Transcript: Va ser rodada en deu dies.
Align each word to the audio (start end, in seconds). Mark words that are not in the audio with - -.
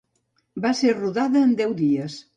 Va 0.63 0.71
ser 0.81 0.95
rodada 0.97 1.47
en 1.49 1.55
deu 1.63 1.77
dies. 1.87 2.21